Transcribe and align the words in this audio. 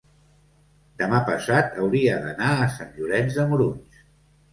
demà 1.01 1.19
passat 1.27 1.77
hauria 1.83 2.15
d'anar 2.23 2.47
a 2.53 2.65
Sant 2.77 2.97
Llorenç 2.97 3.37
de 3.41 3.47
Morunys. 3.53 4.01